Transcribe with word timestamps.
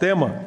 tema 0.00 0.46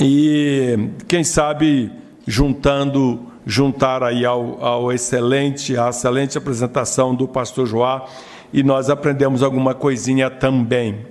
e, 0.00 0.90
quem 1.06 1.22
sabe, 1.22 1.90
juntando, 2.26 3.24
juntar 3.46 4.02
aí 4.02 4.26
ao, 4.26 4.62
ao 4.62 4.92
excelente, 4.92 5.78
à 5.78 5.90
excelente 5.90 6.36
apresentação 6.36 7.14
do 7.14 7.28
pastor 7.28 7.64
Joá 7.64 8.04
e 8.52 8.64
nós 8.64 8.90
aprendemos 8.90 9.44
alguma 9.44 9.72
coisinha 9.72 10.28
também. 10.28 11.06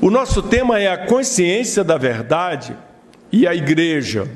O 0.00 0.10
nosso 0.10 0.42
tema 0.42 0.78
é 0.78 0.86
a 0.86 1.06
consciência 1.06 1.82
da 1.82 1.98
verdade 1.98 2.76
e 3.32 3.48
a 3.48 3.54
igreja. 3.54 4.28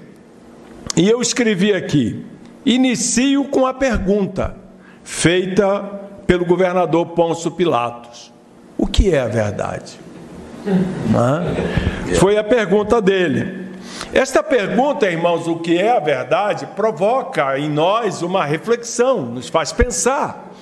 E 0.97 1.09
eu 1.09 1.23
escrevi 1.23 1.73
aqui: 1.73 2.27
inicio 2.67 3.45
com 3.45 3.65
a 3.65 3.73
pergunta 3.73 4.57
feita 5.05 5.83
pelo 6.27 6.45
governador 6.45 7.07
Pôncio 7.07 7.53
Pilatos: 7.53 8.33
O 8.77 8.89
que 8.89 9.15
é 9.15 9.21
a 9.21 9.29
verdade? 9.29 10.08
Foi 12.19 12.37
a 12.37 12.45
pergunta 12.45 13.01
dele. 13.01 13.69
Esta 14.13 14.43
pergunta, 14.43 15.11
irmãos, 15.11 15.47
o 15.47 15.57
que 15.57 15.77
é 15.77 15.97
a 15.97 16.01
verdade, 16.01 16.67
provoca 16.75 17.59
em 17.59 17.69
nós 17.69 18.23
uma 18.23 18.45
reflexão, 18.45 19.23
nos 19.23 19.49
faz 19.49 19.73
pensar. 19.73 20.53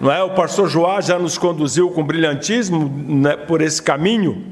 Não 0.00 0.12
é? 0.12 0.22
O 0.22 0.30
pastor 0.30 0.68
Joá 0.68 1.00
já 1.00 1.18
nos 1.18 1.38
conduziu 1.38 1.90
com 1.90 2.04
brilhantismo 2.04 2.92
né, 3.08 3.36
por 3.36 3.62
esse 3.62 3.82
caminho. 3.82 4.44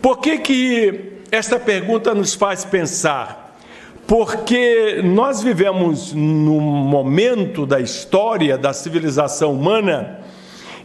Por 0.00 0.18
que, 0.18 0.38
que 0.38 1.12
esta 1.32 1.58
pergunta 1.58 2.14
nos 2.14 2.34
faz 2.34 2.64
pensar? 2.64 3.56
Porque 4.06 5.00
nós 5.02 5.42
vivemos 5.42 6.12
num 6.12 6.60
momento 6.60 7.64
da 7.64 7.80
história 7.80 8.58
da 8.58 8.74
civilização 8.74 9.52
humana 9.52 10.20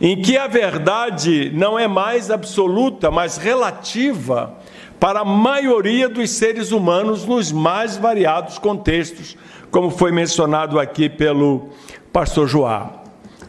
em 0.01 0.21
que 0.21 0.37
a 0.37 0.47
verdade 0.47 1.51
não 1.53 1.77
é 1.77 1.87
mais 1.87 2.31
absoluta, 2.31 3.11
mas 3.11 3.37
relativa 3.37 4.53
para 4.99 5.21
a 5.21 5.25
maioria 5.25 6.07
dos 6.09 6.29
seres 6.31 6.71
humanos 6.71 7.25
nos 7.25 7.51
mais 7.51 7.97
variados 7.97 8.57
contextos, 8.57 9.37
como 9.71 9.89
foi 9.89 10.11
mencionado 10.11 10.79
aqui 10.79 11.09
pelo 11.09 11.69
pastor 12.11 12.47
Joá 12.47 12.99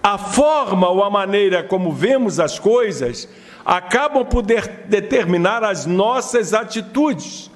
a 0.02 0.16
forma 0.16 0.88
ou 0.88 1.04
a 1.04 1.10
maneira 1.10 1.62
como 1.62 1.92
vemos 1.92 2.40
as 2.40 2.58
coisas 2.58 3.28
acabam 3.64 4.24
por 4.24 4.42
determinar 4.42 5.62
as 5.62 5.84
nossas 5.84 6.54
atitudes. 6.54 7.50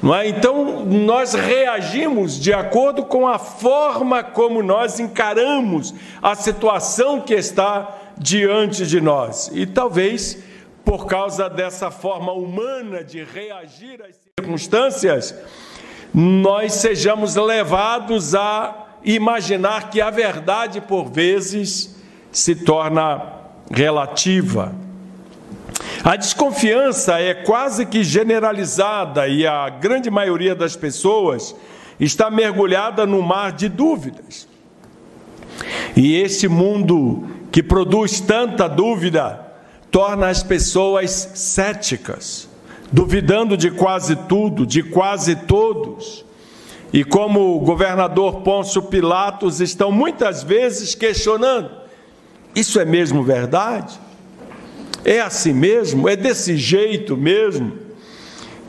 Não 0.00 0.14
é? 0.14 0.28
Então, 0.28 0.84
nós 0.84 1.34
reagimos 1.34 2.40
de 2.40 2.52
acordo 2.52 3.04
com 3.04 3.26
a 3.26 3.38
forma 3.38 4.22
como 4.22 4.62
nós 4.62 4.98
encaramos 4.98 5.94
a 6.20 6.34
situação 6.34 7.20
que 7.20 7.34
está 7.34 7.98
diante 8.22 8.86
de 8.86 9.00
nós. 9.00 9.50
E 9.52 9.66
talvez 9.66 10.38
por 10.84 11.06
causa 11.06 11.48
dessa 11.48 11.90
forma 11.90 12.32
humana 12.32 13.04
de 13.04 13.22
reagir 13.24 14.02
às 14.02 14.16
circunstâncias, 14.38 15.34
nós 16.12 16.74
sejamos 16.74 17.36
levados 17.36 18.34
a 18.34 18.86
imaginar 19.04 19.90
que 19.90 20.00
a 20.00 20.10
verdade, 20.10 20.80
por 20.80 21.10
vezes, 21.10 21.96
se 22.30 22.54
torna 22.54 23.22
relativa. 23.70 24.74
A 26.04 26.16
desconfiança 26.16 27.20
é 27.20 27.32
quase 27.32 27.86
que 27.86 28.02
generalizada 28.02 29.28
e 29.28 29.46
a 29.46 29.68
grande 29.68 30.10
maioria 30.10 30.54
das 30.54 30.74
pessoas 30.76 31.54
está 31.98 32.28
mergulhada 32.28 33.06
no 33.06 33.22
mar 33.22 33.52
de 33.52 33.68
dúvidas. 33.68 34.48
E 35.96 36.16
esse 36.16 36.48
mundo 36.48 37.28
que 37.52 37.62
produz 37.62 38.18
tanta 38.18 38.66
dúvida 38.66 39.38
torna 39.90 40.28
as 40.28 40.42
pessoas 40.42 41.10
céticas, 41.34 42.48
duvidando 42.90 43.58
de 43.58 43.70
quase 43.70 44.16
tudo, 44.16 44.66
de 44.66 44.82
quase 44.82 45.36
todos. 45.36 46.24
E 46.90 47.04
como 47.04 47.56
o 47.56 47.60
governador 47.60 48.40
Pôncio 48.40 48.82
Pilatos 48.82 49.60
estão 49.60 49.92
muitas 49.92 50.42
vezes 50.42 50.94
questionando: 50.94 51.70
isso 52.54 52.80
é 52.80 52.86
mesmo 52.86 53.22
verdade? 53.22 54.00
É 55.04 55.20
assim 55.20 55.52
mesmo? 55.52 56.08
É 56.08 56.16
desse 56.16 56.56
jeito 56.56 57.16
mesmo? 57.16 57.72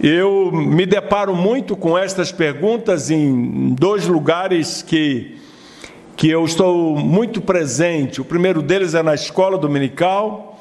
Eu 0.02 0.52
me 0.52 0.86
deparo 0.86 1.36
muito 1.36 1.76
com 1.78 1.98
estas 1.98 2.32
perguntas 2.32 3.10
em 3.10 3.74
dois 3.74 4.08
lugares 4.08 4.82
que, 4.82 5.38
que 6.16 6.30
eu 6.30 6.46
estou 6.46 6.96
muito 6.96 7.42
presente. 7.42 8.22
O 8.22 8.26
primeiro 8.26 8.62
deles 8.62 8.94
é 8.94 9.04
na 9.04 9.14
escola 9.14 9.58
dominical. 9.58 10.60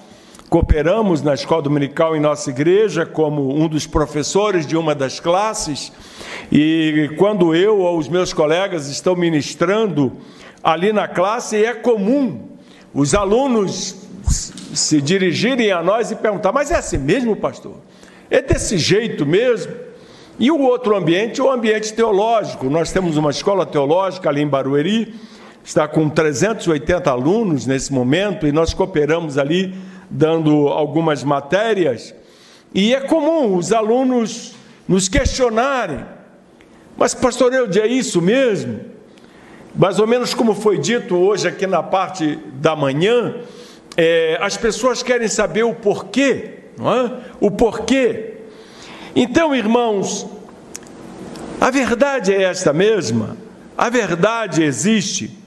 Cooperamos 0.48 1.22
na 1.22 1.34
escola 1.34 1.62
dominical 1.62 2.16
em 2.16 2.20
nossa 2.20 2.50
igreja 2.50 3.06
como 3.06 3.54
um 3.54 3.68
dos 3.68 3.86
professores 3.86 4.66
de 4.66 4.76
uma 4.76 4.94
das 4.94 5.18
classes. 5.18 5.92
E 6.50 7.10
quando 7.16 7.54
eu 7.54 7.78
ou 7.78 7.98
os 7.98 8.08
meus 8.08 8.32
colegas 8.32 8.88
estão 8.88 9.16
ministrando 9.16 10.12
ali 10.62 10.92
na 10.92 11.08
classe, 11.08 11.64
é 11.64 11.72
comum 11.72 12.48
os 12.94 13.14
alunos 13.14 14.06
se 14.24 15.00
dirigirem 15.00 15.72
a 15.72 15.82
nós 15.82 16.10
e 16.10 16.16
perguntar: 16.16 16.52
Mas 16.52 16.70
é 16.70 16.76
assim 16.76 16.98
mesmo, 16.98 17.34
pastor? 17.34 17.76
É 18.30 18.40
desse 18.40 18.76
jeito 18.78 19.24
mesmo? 19.24 19.72
E 20.38 20.50
o 20.50 20.60
outro 20.60 20.96
ambiente 20.96 21.40
o 21.40 21.50
ambiente 21.50 21.92
teológico. 21.92 22.68
Nós 22.68 22.92
temos 22.92 23.16
uma 23.16 23.30
escola 23.30 23.64
teológica 23.64 24.28
ali 24.28 24.42
em 24.42 24.46
Barueri, 24.46 25.14
está 25.64 25.86
com 25.86 26.08
380 26.08 27.10
alunos 27.10 27.66
nesse 27.66 27.92
momento, 27.92 28.46
e 28.46 28.52
nós 28.52 28.74
cooperamos 28.74 29.38
ali 29.38 29.74
dando 30.10 30.68
algumas 30.68 31.22
matérias. 31.22 32.14
E 32.74 32.94
é 32.94 33.00
comum 33.00 33.56
os 33.56 33.72
alunos 33.72 34.54
nos 34.88 35.08
questionarem 35.08 36.04
mas, 36.96 37.14
pastor 37.14 37.52
Eude, 37.52 37.80
é 37.80 37.86
isso 37.86 38.20
mesmo? 38.20 38.80
Mais 39.74 39.98
ou 39.98 40.06
menos 40.06 40.34
como 40.34 40.54
foi 40.54 40.78
dito 40.78 41.16
hoje 41.16 41.48
aqui 41.48 41.66
na 41.66 41.82
parte 41.82 42.38
da 42.54 42.76
manhã, 42.76 43.36
é, 43.96 44.38
as 44.40 44.56
pessoas 44.56 45.02
querem 45.02 45.28
saber 45.28 45.62
o 45.62 45.74
porquê, 45.74 46.58
não 46.78 46.92
é? 46.92 47.12
O 47.40 47.50
porquê. 47.50 48.34
Então, 49.16 49.54
irmãos, 49.54 50.26
a 51.60 51.70
verdade 51.70 52.32
é 52.32 52.42
esta 52.42 52.72
mesma, 52.72 53.36
a 53.76 53.88
verdade 53.88 54.62
existe. 54.62 55.41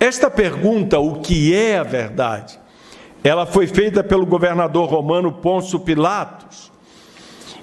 Esta 0.00 0.30
pergunta, 0.30 0.98
o 0.98 1.20
que 1.20 1.54
é 1.54 1.76
a 1.76 1.82
verdade? 1.82 2.58
Ela 3.22 3.44
foi 3.44 3.66
feita 3.66 4.02
pelo 4.02 4.24
governador 4.24 4.88
romano 4.88 5.30
Pôncio 5.30 5.78
Pilatos. 5.78 6.72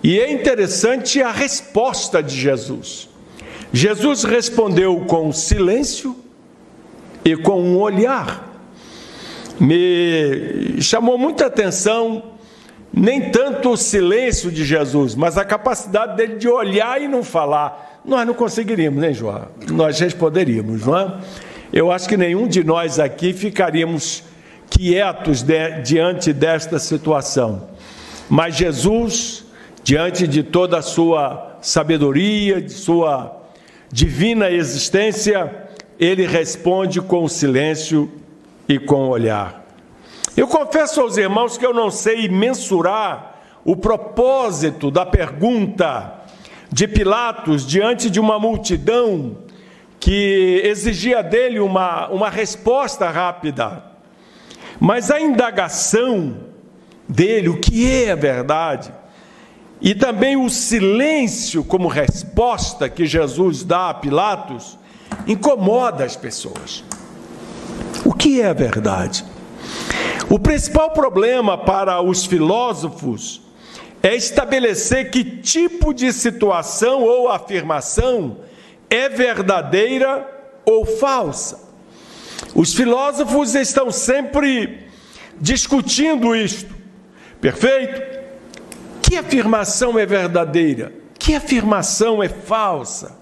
E 0.03 0.19
é 0.19 0.31
interessante 0.31 1.19
a 1.19 1.31
resposta 1.31 2.21
de 2.21 2.35
Jesus. 2.35 3.09
Jesus 3.73 4.23
respondeu 4.23 5.03
com 5.07 5.33
silêncio 5.33 6.15
e 7.25 7.35
com 7.35 7.59
um 7.59 7.79
olhar. 7.79 8.47
Me 9.59 10.79
chamou 10.79 11.17
muita 11.17 11.47
atenção 11.47 12.33
nem 12.93 13.31
tanto 13.31 13.71
o 13.71 13.77
silêncio 13.77 14.51
de 14.51 14.63
Jesus, 14.63 15.15
mas 15.15 15.37
a 15.39 15.43
capacidade 15.43 16.15
dele 16.15 16.35
de 16.35 16.47
olhar 16.47 17.01
e 17.01 17.07
não 17.07 17.23
falar. 17.23 18.01
Nós 18.05 18.25
não 18.25 18.33
conseguiríamos, 18.35 19.01
né, 19.01 19.11
João? 19.11 19.47
Nós 19.71 19.99
responderíamos, 19.99 20.85
não 20.85 20.97
é? 20.97 21.17
Eu 21.71 21.91
acho 21.91 22.07
que 22.07 22.15
nenhum 22.15 22.47
de 22.47 22.63
nós 22.63 22.97
aqui 22.99 23.33
ficaríamos 23.33 24.23
quietos 24.69 25.41
de, 25.41 25.81
diante 25.81 26.31
desta 26.31 26.79
situação. 26.79 27.69
Mas 28.29 28.55
Jesus, 28.55 29.45
diante 29.83 30.27
de 30.27 30.43
toda 30.43 30.77
a 30.77 30.81
sua 30.81 31.57
sabedoria, 31.61 32.61
de 32.61 32.71
sua 32.71 33.41
divina 33.91 34.49
existência, 34.49 35.67
ele 35.99 36.25
responde 36.25 37.01
com 37.01 37.27
silêncio 37.27 38.11
e 38.67 38.79
com 38.79 39.09
olhar. 39.09 39.65
Eu 40.35 40.47
confesso 40.47 41.01
aos 41.01 41.17
irmãos 41.17 41.57
que 41.57 41.65
eu 41.65 41.73
não 41.73 41.89
sei 41.89 42.29
mensurar 42.29 43.41
o 43.65 43.75
propósito 43.75 44.91
da 44.91 45.05
pergunta 45.05 46.13
de 46.71 46.87
Pilatos 46.87 47.65
diante 47.65 48.09
de 48.09 48.19
uma 48.19 48.39
multidão 48.39 49.37
que 49.99 50.61
exigia 50.63 51.23
dele 51.23 51.59
uma, 51.59 52.07
uma 52.09 52.29
resposta 52.29 53.09
rápida. 53.09 53.83
Mas 54.79 55.09
a 55.09 55.19
indagação 55.19 56.37
dele, 57.07 57.49
o 57.49 57.59
que 57.59 57.91
é 57.91 58.11
a 58.11 58.15
verdade, 58.15 58.93
e 59.81 59.93
também 59.93 60.35
o 60.35 60.49
silêncio 60.49 61.63
como 61.63 61.87
resposta 61.87 62.89
que 62.89 63.05
Jesus 63.05 63.63
dá 63.63 63.89
a 63.89 63.93
Pilatos 63.93 64.77
incomoda 65.27 66.03
as 66.03 66.15
pessoas. 66.15 66.83
O 68.03 68.13
que 68.13 68.41
é 68.41 68.47
a 68.47 68.53
verdade? 68.53 69.23
O 70.29 70.39
principal 70.39 70.91
problema 70.91 71.57
para 71.57 72.01
os 72.01 72.25
filósofos 72.25 73.41
é 74.01 74.15
estabelecer 74.15 75.09
que 75.09 75.23
tipo 75.23 75.93
de 75.93 76.11
situação 76.11 77.03
ou 77.03 77.29
afirmação 77.29 78.37
é 78.89 79.09
verdadeira 79.09 80.27
ou 80.65 80.85
falsa. 80.85 81.67
Os 82.53 82.73
filósofos 82.73 83.55
estão 83.55 83.91
sempre 83.91 84.87
discutindo 85.39 86.35
isto. 86.35 86.73
Perfeito? 87.39 88.01
Que 89.01 89.17
afirmação 89.17 89.97
é 89.97 90.05
verdadeira? 90.05 90.93
Que 91.17 91.35
afirmação 91.35 92.21
é 92.21 92.29
falsa? 92.29 93.17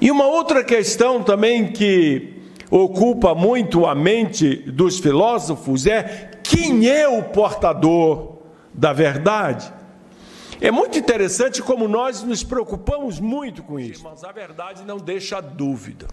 E 0.00 0.10
uma 0.10 0.26
outra 0.26 0.62
questão 0.62 1.22
também 1.22 1.72
que 1.72 2.34
ocupa 2.70 3.34
muito 3.34 3.86
a 3.86 3.94
mente 3.94 4.56
dos 4.70 4.98
filósofos 4.98 5.86
é 5.86 6.30
quem 6.42 6.88
é 6.88 7.08
o 7.08 7.22
portador 7.24 8.38
da 8.72 8.92
verdade? 8.92 9.72
É 10.60 10.70
muito 10.70 10.98
interessante 10.98 11.62
como 11.62 11.86
nós 11.86 12.22
nos 12.22 12.42
preocupamos 12.42 13.20
muito 13.20 13.62
com 13.62 13.78
isso. 13.78 14.02
Mas 14.04 14.24
a 14.24 14.32
verdade 14.32 14.82
não 14.84 14.98
deixa 14.98 15.40
dúvida. 15.40 16.06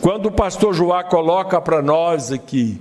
Quando 0.00 0.26
o 0.26 0.32
pastor 0.32 0.74
Joá 0.74 1.04
coloca 1.04 1.60
para 1.60 1.80
nós 1.80 2.32
aqui 2.32 2.80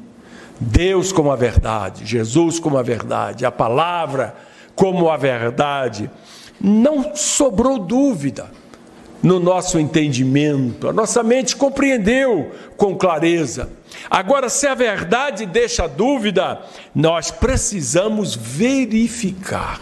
Deus 0.60 1.12
como 1.12 1.32
a 1.32 1.36
verdade, 1.36 2.06
Jesus 2.06 2.60
como 2.60 2.78
a 2.78 2.82
verdade, 2.82 3.46
a 3.46 3.52
palavra 3.52 4.36
como 4.76 5.10
a 5.10 5.18
verdade, 5.18 6.10
não 6.60 7.16
sobrou 7.16 7.78
dúvida 7.78 8.50
no 9.22 9.40
nosso 9.40 9.80
entendimento, 9.80 10.88
a 10.88 10.94
nossa 10.94 11.24
mente 11.24 11.56
compreendeu 11.56 12.52
com 12.78 12.96
clareza. 12.96 13.70
Agora, 14.10 14.50
se 14.50 14.68
a 14.68 14.76
verdade 14.76 15.46
deixa 15.46 15.88
dúvida, 15.88 16.62
nós 16.94 17.32
precisamos 17.32 18.36
verificar, 18.36 19.82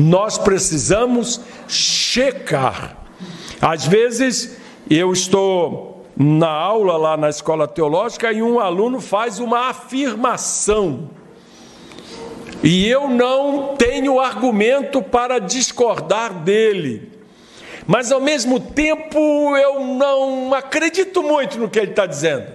nós 0.00 0.38
precisamos 0.38 1.40
checar. 1.68 2.96
Às 3.60 3.86
vezes, 3.86 4.56
eu 4.88 5.12
estou 5.12 6.06
na 6.16 6.48
aula 6.48 6.96
lá 6.96 7.16
na 7.16 7.28
escola 7.28 7.68
teológica 7.68 8.32
e 8.32 8.42
um 8.42 8.58
aluno 8.58 9.00
faz 9.00 9.38
uma 9.38 9.68
afirmação. 9.68 11.10
E 12.62 12.88
eu 12.88 13.08
não 13.08 13.76
tenho 13.76 14.18
argumento 14.18 15.02
para 15.02 15.38
discordar 15.38 16.32
dele. 16.32 17.12
Mas 17.86 18.10
ao 18.10 18.20
mesmo 18.20 18.58
tempo 18.58 19.56
eu 19.56 19.80
não 19.84 20.52
acredito 20.54 21.22
muito 21.22 21.58
no 21.58 21.68
que 21.68 21.78
ele 21.78 21.90
está 21.90 22.06
dizendo. 22.06 22.46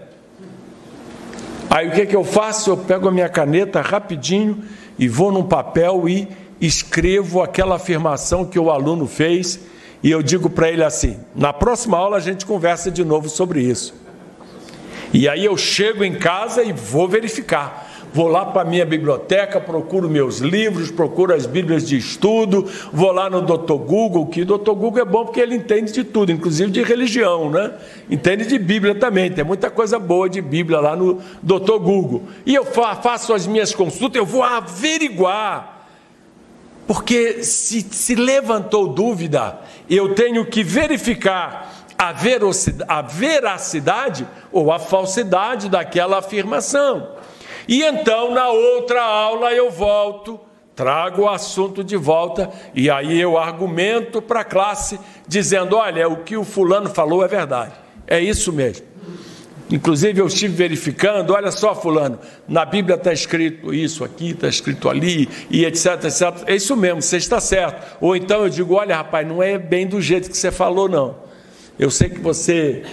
Aí 1.69 1.87
o 1.87 1.91
que, 1.91 2.01
é 2.01 2.05
que 2.05 2.15
eu 2.15 2.23
faço? 2.23 2.71
Eu 2.71 2.77
pego 2.77 3.07
a 3.07 3.11
minha 3.11 3.29
caneta 3.29 3.79
rapidinho 3.79 4.61
e 4.99 5.07
vou 5.07 5.31
num 5.31 5.43
papel 5.43 6.09
e 6.09 6.27
escrevo 6.61 7.41
aquela 7.41 7.75
afirmação 7.75 8.45
que 8.45 8.59
o 8.59 8.69
aluno 8.69 9.07
fez 9.07 9.59
e 10.03 10.09
eu 10.11 10.21
digo 10.21 10.49
para 10.49 10.69
ele 10.69 10.83
assim: 10.83 11.19
na 11.35 11.51
próxima 11.51 11.97
aula 11.97 12.17
a 12.17 12.21
gente 12.21 12.45
conversa 12.45 12.89
de 12.89 13.03
novo 13.03 13.27
sobre 13.27 13.61
isso. 13.61 13.93
E 15.13 15.27
aí 15.27 15.43
eu 15.43 15.57
chego 15.57 16.03
em 16.03 16.15
casa 16.15 16.63
e 16.63 16.71
vou 16.71 17.07
verificar 17.07 17.89
vou 18.13 18.27
lá 18.27 18.45
para 18.45 18.61
a 18.61 18.65
minha 18.65 18.85
biblioteca, 18.85 19.59
procuro 19.59 20.09
meus 20.09 20.39
livros, 20.39 20.91
procuro 20.91 21.33
as 21.33 21.45
bíblias 21.45 21.87
de 21.87 21.97
estudo, 21.97 22.69
vou 22.91 23.11
lá 23.11 23.29
no 23.29 23.41
Dr. 23.41 23.73
Google, 23.73 24.27
que 24.27 24.41
o 24.41 24.45
Dr. 24.45 24.71
Google 24.71 25.01
é 25.01 25.05
bom 25.05 25.25
porque 25.25 25.39
ele 25.39 25.55
entende 25.55 25.91
de 25.91 26.03
tudo, 26.03 26.31
inclusive 26.31 26.71
de 26.71 26.83
religião, 26.83 27.49
né? 27.49 27.73
Entende 28.09 28.45
de 28.45 28.59
Bíblia 28.59 28.95
também, 28.95 29.31
tem 29.31 29.43
muita 29.43 29.69
coisa 29.69 29.97
boa 29.97 30.29
de 30.29 30.41
Bíblia 30.41 30.79
lá 30.79 30.95
no 30.95 31.19
Dr. 31.41 31.79
Google. 31.79 32.23
E 32.45 32.53
eu 32.53 32.65
faço 32.65 33.33
as 33.33 33.47
minhas 33.47 33.73
consultas, 33.73 34.17
eu 34.17 34.25
vou 34.25 34.43
averiguar. 34.43 35.79
Porque 36.87 37.43
se, 37.43 37.81
se 37.81 38.15
levantou 38.15 38.87
dúvida, 38.87 39.59
eu 39.89 40.13
tenho 40.15 40.45
que 40.45 40.63
verificar 40.63 41.85
a 41.97 42.11
veracidade 43.03 44.27
ou 44.51 44.71
a 44.71 44.79
falsidade 44.79 45.69
daquela 45.69 46.17
afirmação. 46.17 47.11
E 47.67 47.83
então, 47.83 48.33
na 48.33 48.49
outra 48.49 49.03
aula, 49.03 49.53
eu 49.53 49.69
volto, 49.69 50.39
trago 50.75 51.23
o 51.23 51.29
assunto 51.29 51.83
de 51.83 51.95
volta 51.95 52.49
e 52.73 52.89
aí 52.89 53.19
eu 53.21 53.37
argumento 53.37 54.21
para 54.21 54.41
a 54.41 54.45
classe, 54.45 54.99
dizendo: 55.27 55.77
olha, 55.77 56.09
o 56.09 56.17
que 56.17 56.35
o 56.35 56.43
fulano 56.43 56.89
falou 56.89 57.23
é 57.23 57.27
verdade, 57.27 57.73
é 58.07 58.19
isso 58.19 58.51
mesmo. 58.51 58.90
Inclusive, 59.71 60.19
eu 60.19 60.27
estive 60.27 60.53
verificando: 60.53 61.33
olha 61.33 61.51
só, 61.51 61.73
Fulano, 61.73 62.19
na 62.47 62.65
Bíblia 62.65 62.95
está 62.95 63.13
escrito 63.13 63.73
isso 63.73 64.03
aqui, 64.03 64.31
está 64.31 64.47
escrito 64.47 64.89
ali, 64.89 65.29
e 65.49 65.65
etc, 65.65 66.03
etc. 66.03 66.43
É 66.45 66.55
isso 66.55 66.75
mesmo, 66.75 67.01
você 67.01 67.17
está 67.17 67.39
certo. 67.39 67.97
Ou 68.01 68.15
então 68.15 68.43
eu 68.43 68.49
digo: 68.49 68.75
olha, 68.75 68.97
rapaz, 68.97 69.27
não 69.27 69.41
é 69.41 69.57
bem 69.57 69.87
do 69.87 70.01
jeito 70.01 70.29
que 70.29 70.37
você 70.37 70.51
falou, 70.51 70.89
não. 70.89 71.15
Eu 71.79 71.89
sei 71.89 72.09
que 72.09 72.19
você 72.19 72.83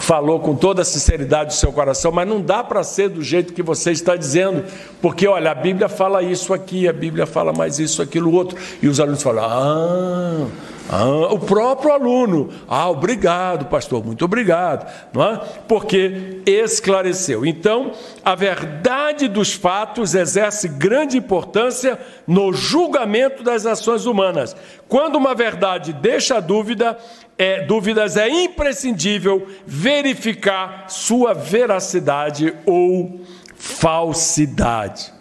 falou 0.00 0.40
com 0.40 0.54
toda 0.54 0.82
a 0.82 0.84
sinceridade 0.84 1.50
do 1.50 1.56
seu 1.56 1.72
coração, 1.72 2.10
mas 2.10 2.28
não 2.28 2.40
dá 2.40 2.62
para 2.64 2.82
ser 2.82 3.08
do 3.08 3.22
jeito 3.22 3.52
que 3.52 3.62
você 3.62 3.92
está 3.92 4.16
dizendo, 4.16 4.64
porque 5.00 5.28
olha, 5.28 5.52
a 5.52 5.54
Bíblia 5.54 5.88
fala 5.88 6.22
isso 6.22 6.52
aqui, 6.52 6.88
a 6.88 6.92
Bíblia 6.92 7.24
fala 7.24 7.52
mais 7.52 7.78
isso, 7.78 8.02
aquilo, 8.02 8.32
outro, 8.32 8.58
e 8.82 8.88
os 8.88 8.98
alunos 8.98 9.22
falam: 9.22 9.44
ah, 9.44 10.46
ah, 10.88 11.32
o 11.32 11.38
próprio 11.38 11.92
aluno, 11.92 12.50
ah, 12.68 12.88
obrigado, 12.88 13.66
pastor, 13.66 14.04
muito 14.04 14.24
obrigado, 14.24 14.86
não 15.12 15.22
é? 15.22 15.36
Porque 15.66 16.42
esclareceu. 16.46 17.44
Então, 17.44 17.92
a 18.24 18.34
verdade 18.36 19.26
dos 19.26 19.52
fatos 19.52 20.14
exerce 20.14 20.68
grande 20.68 21.18
importância 21.18 21.98
no 22.26 22.52
julgamento 22.52 23.42
das 23.42 23.66
ações 23.66 24.06
humanas. 24.06 24.54
Quando 24.88 25.16
uma 25.16 25.34
verdade 25.34 25.92
deixa 25.92 26.38
dúvida, 26.40 26.96
é, 27.36 27.62
dúvidas, 27.64 28.16
é 28.16 28.28
imprescindível 28.28 29.46
verificar 29.66 30.84
sua 30.88 31.34
veracidade 31.34 32.54
ou 32.64 33.22
falsidade. 33.56 35.12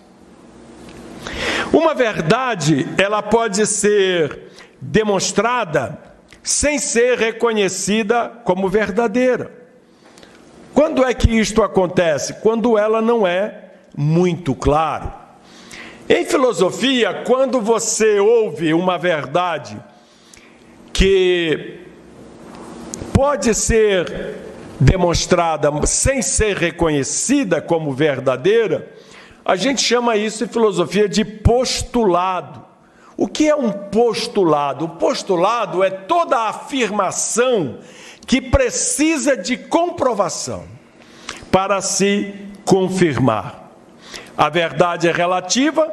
Uma 1.73 1.95
verdade, 1.95 2.87
ela 2.97 3.23
pode 3.23 3.65
ser 3.65 4.44
demonstrada 4.91 5.97
sem 6.43 6.77
ser 6.77 7.17
reconhecida 7.17 8.29
como 8.43 8.69
verdadeira. 8.69 9.51
Quando 10.73 11.03
é 11.03 11.13
que 11.13 11.31
isto 11.31 11.63
acontece? 11.63 12.35
Quando 12.35 12.77
ela 12.77 13.01
não 13.01 13.25
é 13.25 13.71
muito 13.97 14.53
claro. 14.53 15.11
Em 16.07 16.23
filosofia, 16.25 17.23
quando 17.25 17.59
você 17.61 18.19
ouve 18.19 18.73
uma 18.73 18.97
verdade 18.97 19.81
que 20.93 21.79
pode 23.13 23.55
ser 23.55 24.35
demonstrada 24.79 25.71
sem 25.87 26.21
ser 26.21 26.57
reconhecida 26.57 27.61
como 27.61 27.93
verdadeira, 27.93 28.91
a 29.43 29.55
gente 29.55 29.81
chama 29.81 30.17
isso 30.17 30.43
em 30.43 30.47
filosofia 30.47 31.07
de 31.07 31.23
postulado. 31.23 32.64
O 33.17 33.27
que 33.27 33.47
é 33.47 33.55
um 33.55 33.71
postulado? 33.71 34.85
O 34.85 34.89
postulado 34.89 35.83
é 35.83 35.89
toda 35.89 36.49
afirmação 36.49 37.79
que 38.27 38.41
precisa 38.41 39.37
de 39.37 39.55
comprovação 39.55 40.63
para 41.51 41.79
se 41.81 42.33
confirmar. 42.65 43.71
A 44.37 44.49
verdade 44.49 45.07
é 45.07 45.11
relativa, 45.11 45.87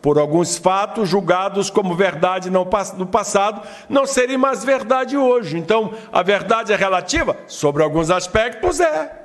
por 0.00 0.18
alguns 0.18 0.56
fatos 0.56 1.08
julgados 1.08 1.68
como 1.68 1.96
verdade 1.96 2.48
no 2.50 2.64
passado, 3.06 3.62
não 3.88 4.06
seria 4.06 4.38
mais 4.38 4.64
verdade 4.64 5.16
hoje. 5.16 5.58
Então, 5.58 5.92
a 6.12 6.22
verdade 6.22 6.72
é 6.72 6.76
relativa? 6.76 7.36
Sobre 7.48 7.82
alguns 7.82 8.08
aspectos, 8.10 8.78
é. 8.78 9.24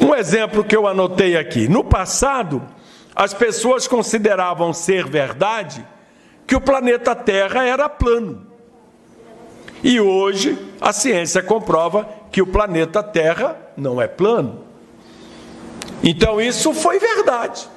Um 0.00 0.14
exemplo 0.14 0.64
que 0.64 0.74
eu 0.74 0.86
anotei 0.86 1.36
aqui: 1.36 1.68
no 1.68 1.84
passado, 1.84 2.62
as 3.14 3.34
pessoas 3.34 3.86
consideravam 3.86 4.72
ser 4.72 5.06
verdade 5.06 5.86
que 6.46 6.56
o 6.56 6.60
planeta 6.60 7.14
Terra 7.14 7.64
era 7.64 7.88
plano. 7.88 8.46
E 9.82 10.00
hoje 10.00 10.58
a 10.80 10.92
ciência 10.92 11.42
comprova 11.42 12.08
que 12.30 12.42
o 12.42 12.46
planeta 12.46 13.02
Terra 13.02 13.56
não 13.76 14.00
é 14.00 14.08
plano. 14.08 14.64
Então 16.02 16.40
isso 16.40 16.72
foi 16.72 16.98
verdade 16.98 17.68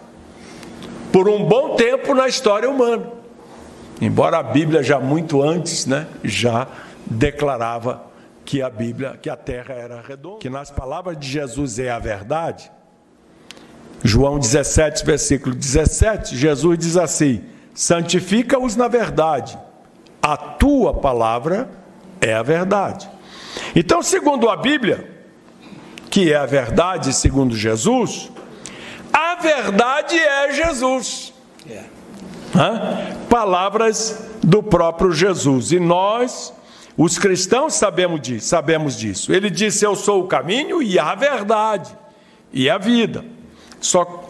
por 1.12 1.28
um 1.28 1.44
bom 1.44 1.76
tempo 1.76 2.14
na 2.14 2.28
história 2.28 2.70
humana. 2.70 3.12
Embora 4.00 4.40
a 4.40 4.44
Bíblia 4.44 4.82
já 4.82 5.00
muito 5.00 5.42
antes, 5.42 5.86
né, 5.86 6.08
já 6.24 6.68
declarava 7.06 8.10
que 8.46 8.62
a 8.62 8.70
Bíblia, 8.70 9.18
que 9.22 9.30
a 9.30 9.36
terra 9.36 9.74
era 9.74 10.02
redonda, 10.02 10.40
que 10.40 10.50
nas 10.50 10.72
palavras 10.72 11.18
de 11.18 11.28
Jesus 11.28 11.78
é 11.78 11.90
a 11.90 12.00
verdade. 12.00 12.72
João 14.03 14.39
17, 14.39 15.05
versículo 15.05 15.55
17, 15.55 16.36
Jesus 16.36 16.77
diz 16.77 16.98
assim: 16.98 17.43
Santifica-os 17.74 18.75
na 18.75 18.88
verdade. 18.88 19.58
A 20.22 20.38
tua 20.38 20.93
palavra 20.93 21.70
é 22.20 22.34
a 22.34 22.43
verdade. 22.43 23.10
Então, 23.75 24.01
segundo 24.01 24.50
a 24.50 24.58
Bíblia, 24.58 25.10
que 26.10 26.31
é 26.31 26.36
a 26.36 26.46
verdade 26.46 27.13
segundo 27.13 27.55
Jesus, 27.55 28.31
a 29.12 29.36
verdade 29.36 30.17
é 30.17 30.51
Jesus. 30.53 31.34
É. 31.70 31.84
Palavras 33.29 34.29
do 34.43 34.62
próprio 34.62 35.12
Jesus. 35.12 35.72
E 35.72 35.79
nós, 35.79 36.53
os 36.98 37.17
cristãos, 37.17 37.75
sabemos 37.75 38.22
disso, 38.22 38.48
sabemos 38.48 38.98
disso. 38.98 39.31
Ele 39.31 39.50
disse: 39.50 39.86
Eu 39.86 39.96
sou 39.96 40.24
o 40.24 40.27
caminho 40.27 40.81
e 40.81 41.00
a 41.00 41.15
verdade 41.15 41.96
e 42.51 42.70
a 42.70 42.77
vida. 42.77 43.24
Só 43.82 44.24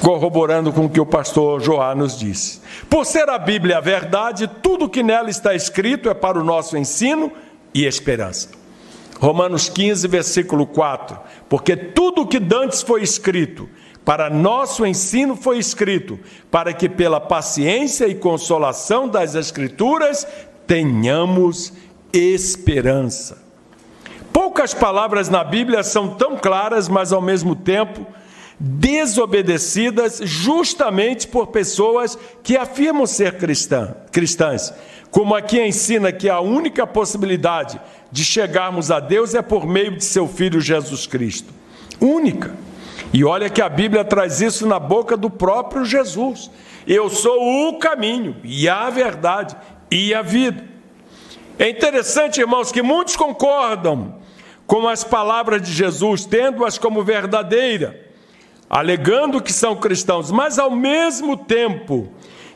corroborando 0.00 0.72
com 0.72 0.86
o 0.86 0.90
que 0.90 1.00
o 1.00 1.06
pastor 1.06 1.60
Joá 1.60 1.94
nos 1.94 2.18
disse. 2.18 2.60
Por 2.88 3.04
ser 3.04 3.28
a 3.28 3.38
Bíblia 3.38 3.78
a 3.78 3.80
verdade, 3.80 4.48
tudo 4.62 4.88
que 4.88 5.02
nela 5.02 5.30
está 5.30 5.54
escrito 5.54 6.08
é 6.08 6.14
para 6.14 6.40
o 6.40 6.44
nosso 6.44 6.76
ensino 6.76 7.30
e 7.72 7.84
esperança. 7.84 8.48
Romanos 9.20 9.68
15, 9.68 10.08
versículo 10.08 10.66
4. 10.66 11.18
Porque 11.48 11.76
tudo 11.76 12.26
que 12.26 12.40
dantes 12.40 12.80
foi 12.82 13.02
escrito, 13.02 13.68
para 14.04 14.30
nosso 14.30 14.86
ensino 14.86 15.36
foi 15.36 15.58
escrito, 15.58 16.18
para 16.50 16.72
que 16.72 16.88
pela 16.88 17.20
paciência 17.20 18.08
e 18.08 18.14
consolação 18.14 19.06
das 19.06 19.34
Escrituras 19.34 20.26
tenhamos 20.66 21.72
esperança. 22.12 23.38
Poucas 24.32 24.72
palavras 24.72 25.28
na 25.28 25.44
Bíblia 25.44 25.82
são 25.82 26.08
tão 26.08 26.36
claras, 26.36 26.88
mas 26.88 27.12
ao 27.12 27.20
mesmo 27.20 27.54
tempo 27.54 28.06
desobedecidas 28.62 30.20
justamente 30.22 31.26
por 31.26 31.46
pessoas 31.46 32.18
que 32.42 32.58
afirmam 32.58 33.06
ser 33.06 33.38
cristã, 33.38 33.96
cristãs. 34.12 34.74
Como 35.10 35.34
aqui 35.34 35.58
ensina 35.58 36.12
que 36.12 36.28
a 36.28 36.40
única 36.40 36.86
possibilidade 36.86 37.80
de 38.12 38.22
chegarmos 38.22 38.90
a 38.90 39.00
Deus 39.00 39.34
é 39.34 39.40
por 39.40 39.66
meio 39.66 39.96
de 39.96 40.04
seu 40.04 40.28
Filho 40.28 40.60
Jesus 40.60 41.06
Cristo. 41.06 41.52
Única. 41.98 42.54
E 43.12 43.24
olha 43.24 43.48
que 43.48 43.62
a 43.62 43.68
Bíblia 43.68 44.04
traz 44.04 44.42
isso 44.42 44.66
na 44.66 44.78
boca 44.78 45.16
do 45.16 45.30
próprio 45.30 45.84
Jesus. 45.84 46.50
Eu 46.86 47.08
sou 47.08 47.68
o 47.68 47.78
caminho, 47.78 48.36
e 48.44 48.68
a 48.68 48.90
verdade, 48.90 49.56
e 49.90 50.12
a 50.14 50.22
vida. 50.22 50.64
É 51.58 51.68
interessante, 51.68 52.40
irmãos, 52.40 52.70
que 52.70 52.82
muitos 52.82 53.16
concordam 53.16 54.16
com 54.66 54.86
as 54.86 55.02
palavras 55.02 55.62
de 55.62 55.72
Jesus, 55.72 56.24
tendo-as 56.24 56.78
como 56.78 57.02
verdadeira 57.02 58.09
alegando 58.70 59.42
que 59.42 59.52
são 59.52 59.74
cristãos, 59.74 60.30
mas 60.30 60.56
ao 60.56 60.70
mesmo 60.70 61.36
tempo 61.36 62.08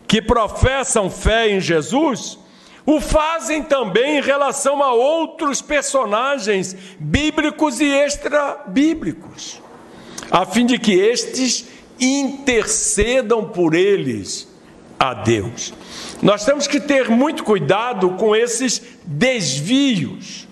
que 0.07 0.23
professam 0.23 1.11
fé 1.11 1.51
em 1.51 1.61
Jesus, 1.61 2.39
o 2.87 3.01
fazem 3.01 3.65
também 3.65 4.19
em 4.19 4.23
relação 4.23 4.81
a 4.81 4.93
outros 4.93 5.61
personagens 5.61 6.77
bíblicos 7.01 7.81
e 7.81 7.87
extra-bíblicos, 7.87 9.61
a 10.31 10.47
fim 10.47 10.65
de 10.65 10.79
que 10.79 10.93
estes 10.93 11.67
intercedam 11.99 13.45
por 13.45 13.75
eles 13.75 14.47
a 14.99 15.15
Deus. 15.15 15.75
Nós 16.23 16.45
temos 16.45 16.67
que 16.67 16.79
ter 16.79 17.09
muito 17.09 17.43
cuidado 17.43 18.11
com 18.11 18.37
esses 18.37 18.81
desvios. 19.05 20.47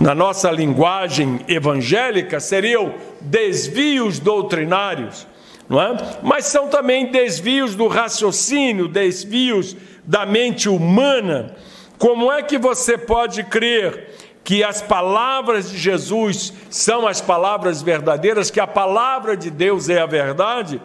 Na 0.00 0.14
nossa 0.14 0.50
linguagem 0.50 1.40
evangélica, 1.48 2.38
seriam 2.38 2.94
desvios 3.20 4.18
doutrinários, 4.18 5.26
não 5.68 5.80
é? 5.80 5.96
mas 6.22 6.46
são 6.46 6.68
também 6.68 7.10
desvios 7.10 7.74
do 7.74 7.88
raciocínio, 7.88 8.88
desvios 8.88 9.76
da 10.04 10.24
mente 10.24 10.68
humana. 10.68 11.54
Como 11.98 12.32
é 12.32 12.42
que 12.42 12.56
você 12.56 12.96
pode 12.96 13.44
crer 13.44 14.08
que 14.42 14.64
as 14.64 14.80
palavras 14.80 15.70
de 15.70 15.76
Jesus 15.76 16.54
são 16.70 17.06
as 17.06 17.20
palavras 17.20 17.82
verdadeiras, 17.82 18.50
que 18.50 18.60
a 18.60 18.66
palavra 18.66 19.36
de 19.36 19.50
Deus 19.50 19.90
é 19.90 20.00
a 20.00 20.06
verdade, 20.06 20.80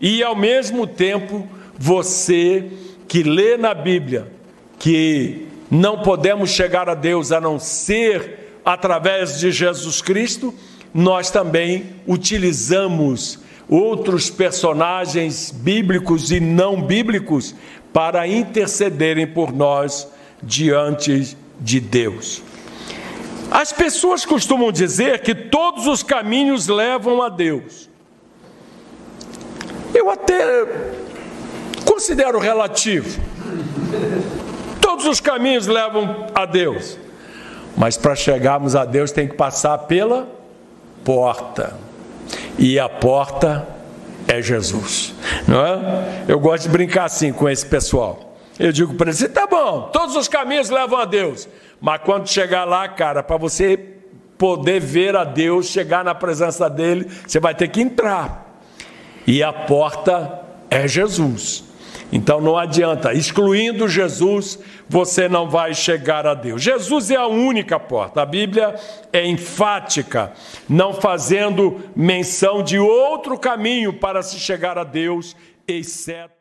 e 0.00 0.22
ao 0.22 0.36
mesmo 0.36 0.86
tempo 0.86 1.48
você 1.76 2.70
que 3.08 3.22
lê 3.22 3.56
na 3.56 3.74
Bíblia 3.74 4.30
que 4.78 5.48
não 5.70 5.98
podemos 6.02 6.50
chegar 6.50 6.88
a 6.88 6.94
Deus 6.94 7.32
a 7.32 7.40
não 7.40 7.58
ser 7.58 8.60
através 8.64 9.38
de 9.40 9.50
Jesus 9.50 10.00
Cristo, 10.00 10.54
nós 10.92 11.30
também 11.30 11.86
utilizamos 12.06 13.38
outros 13.68 14.30
personagens 14.30 15.50
bíblicos 15.50 16.30
e 16.30 16.40
não 16.40 16.82
bíblicos 16.82 17.54
para 17.92 18.26
intercederem 18.26 19.26
por 19.26 19.52
nós 19.52 20.08
diante 20.42 21.36
de 21.60 21.80
Deus. 21.80 22.42
As 23.50 23.72
pessoas 23.72 24.24
costumam 24.24 24.70
dizer 24.70 25.20
que 25.20 25.34
todos 25.34 25.86
os 25.86 26.02
caminhos 26.02 26.68
levam 26.68 27.22
a 27.22 27.28
Deus. 27.28 27.88
Eu 29.94 30.10
até 30.10 30.66
considero 31.84 32.38
relativo. 32.38 33.20
Todos 34.80 35.06
os 35.06 35.20
caminhos 35.20 35.66
levam 35.66 36.26
a 36.34 36.44
Deus. 36.44 36.98
Mas 37.76 37.96
para 37.96 38.14
chegarmos 38.14 38.76
a 38.76 38.84
Deus 38.84 39.12
tem 39.12 39.26
que 39.26 39.34
passar 39.34 39.78
pela 39.78 40.37
porta. 41.04 41.74
E 42.58 42.78
a 42.78 42.88
porta 42.88 43.66
é 44.26 44.42
Jesus. 44.42 45.14
Não 45.46 45.64
é? 45.64 46.24
Eu 46.28 46.38
gosto 46.38 46.64
de 46.64 46.68
brincar 46.70 47.04
assim 47.04 47.32
com 47.32 47.48
esse 47.48 47.64
pessoal. 47.64 48.36
Eu 48.58 48.72
digo 48.72 48.94
para 48.94 49.10
eles: 49.10 49.26
tá 49.32 49.46
bom, 49.46 49.90
todos 49.92 50.16
os 50.16 50.28
caminhos 50.28 50.68
levam 50.68 50.98
a 50.98 51.04
Deus. 51.04 51.48
Mas 51.80 52.00
quando 52.04 52.28
chegar 52.28 52.64
lá, 52.64 52.88
cara, 52.88 53.22
para 53.22 53.36
você 53.36 53.76
poder 54.36 54.80
ver 54.80 55.16
a 55.16 55.24
Deus, 55.24 55.66
chegar 55.66 56.04
na 56.04 56.14
presença 56.14 56.68
dele, 56.68 57.08
você 57.26 57.40
vai 57.40 57.54
ter 57.54 57.68
que 57.68 57.80
entrar. 57.80 58.60
E 59.26 59.42
a 59.42 59.52
porta 59.52 60.40
é 60.70 60.86
Jesus. 60.88 61.64
Então 62.10 62.40
não 62.40 62.56
adianta, 62.56 63.12
excluindo 63.12 63.88
Jesus, 63.88 64.58
você 64.88 65.28
não 65.28 65.48
vai 65.48 65.74
chegar 65.74 66.26
a 66.26 66.34
Deus. 66.34 66.62
Jesus 66.62 67.10
é 67.10 67.16
a 67.16 67.26
única 67.26 67.78
porta. 67.78 68.22
A 68.22 68.26
Bíblia 68.26 68.74
é 69.12 69.26
enfática, 69.26 70.32
não 70.68 70.94
fazendo 70.94 71.80
menção 71.94 72.62
de 72.62 72.78
outro 72.78 73.38
caminho 73.38 73.92
para 73.92 74.22
se 74.22 74.38
chegar 74.38 74.78
a 74.78 74.84
Deus, 74.84 75.36
exceto 75.66 76.37